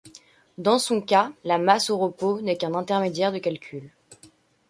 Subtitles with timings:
[0.57, 3.91] Dans son cas, la masse au repos n'est qu'un intermédiaire de calcul.